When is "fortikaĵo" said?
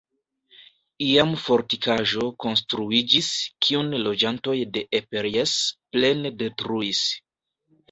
1.47-2.29